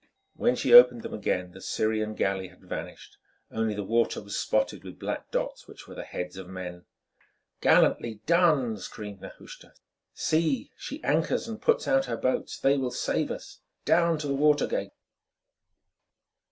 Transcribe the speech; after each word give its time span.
When 0.33 0.55
she 0.55 0.73
opened 0.73 1.03
them 1.03 1.13
again 1.13 1.51
the 1.51 1.61
Syrian 1.61 2.15
galley 2.15 2.47
had 2.47 2.63
vanished, 2.63 3.17
only 3.51 3.75
the 3.75 3.83
water 3.83 4.19
was 4.19 4.35
spotted 4.35 4.83
with 4.83 4.97
black 4.97 5.29
dots 5.29 5.67
which 5.67 5.87
were 5.87 5.93
the 5.93 6.01
heads 6.03 6.37
of 6.37 6.47
men. 6.49 6.85
"Gallantly 7.61 8.15
done!" 8.25 8.77
screamed 8.77 9.21
Nehushta. 9.21 9.75
"See, 10.15 10.71
she 10.75 11.03
anchors 11.03 11.47
and 11.47 11.61
puts 11.61 11.87
out 11.87 12.05
her 12.05 12.17
boats; 12.17 12.57
they 12.57 12.77
will 12.79 12.89
save 12.89 13.29
us 13.29 13.59
yet. 13.85 13.95
Down 13.95 14.17
to 14.17 14.27
the 14.27 14.33
water 14.33 14.65
gate!" 14.65 14.93